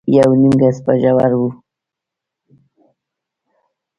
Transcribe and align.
يونيم 0.15 0.53
ګز 0.61 0.77
به 0.85 0.93
ژور 1.01 1.33
و. 1.39 1.41